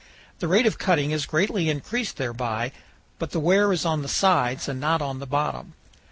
The 0.39 0.47
rate 0.47 0.65
of 0.65 0.79
cutting 0.79 1.11
is 1.11 1.27
greatly 1.27 1.69
increased 1.69 2.17
thereby, 2.17 2.71
but 3.19 3.29
the 3.29 3.39
wear 3.39 3.71
is 3.71 3.85
on 3.85 4.01
the 4.01 4.07
sides 4.07 4.67
and 4.67 4.79
not 4.79 4.99
on 4.99 5.19
the 5.19 5.27
bottom. 5.27 5.73